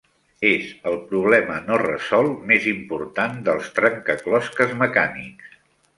És 0.51 0.69
el 0.91 0.95
problema 1.11 1.57
no 1.67 1.77
resolt 1.83 2.41
més 2.53 2.65
important 2.73 3.39
dels 3.51 3.69
trencaclosques 3.79 4.75
mecànics. 4.85 5.55